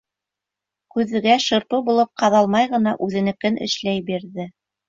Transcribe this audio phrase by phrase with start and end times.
[0.95, 4.53] Күҙгә шырпы булып ҡаҙалмай ғына, үҙенекен эшләй бирҙе.